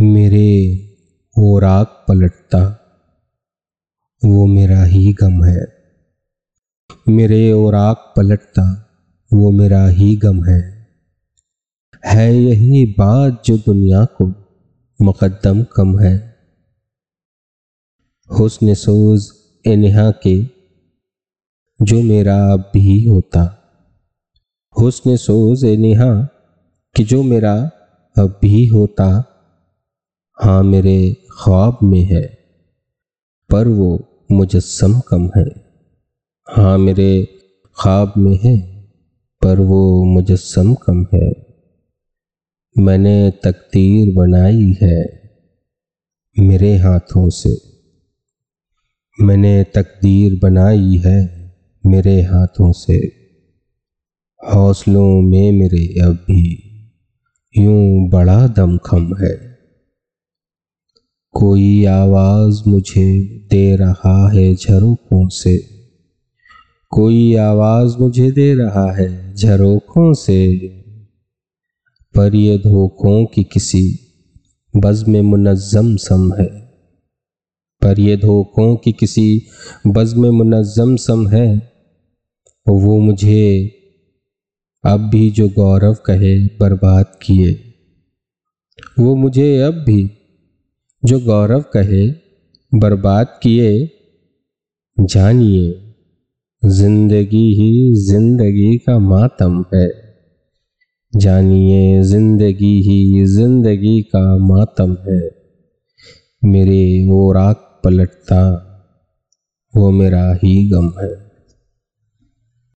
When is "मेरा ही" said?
4.46-5.12, 9.50-10.16, 109.90-110.68